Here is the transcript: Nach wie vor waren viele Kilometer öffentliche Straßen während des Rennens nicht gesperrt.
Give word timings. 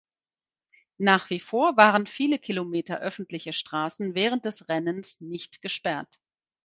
Nach 0.97 1.29
wie 1.29 1.39
vor 1.39 1.77
waren 1.77 2.07
viele 2.07 2.39
Kilometer 2.39 2.99
öffentliche 3.01 3.53
Straßen 3.53 4.15
während 4.15 4.45
des 4.45 4.67
Rennens 4.67 5.21
nicht 5.21 5.61
gesperrt. 5.61 6.19